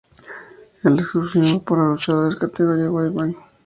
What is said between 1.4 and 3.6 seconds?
para luchadores categoría "Heavyweight".